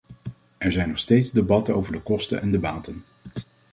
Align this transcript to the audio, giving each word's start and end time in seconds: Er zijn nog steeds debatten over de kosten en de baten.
Er 0.57 0.71
zijn 0.71 0.87
nog 0.87 0.97
steeds 0.99 1.31
debatten 1.31 1.75
over 1.75 1.91
de 1.93 2.01
kosten 2.01 2.41
en 2.41 2.51
de 2.51 2.59
baten. 2.59 3.03